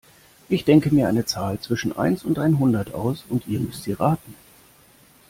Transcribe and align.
Ich 0.49 0.65
denke 0.65 0.91
mir 0.91 1.07
eine 1.07 1.25
Zahl 1.27 1.59
zwischen 1.59 1.95
eins 1.95 2.23
und 2.23 2.39
einhundert 2.39 2.95
aus 2.95 3.23
und 3.29 3.45
ihr 3.47 3.59
müsst 3.59 3.83
sie 3.83 3.93
raten. 3.93 4.33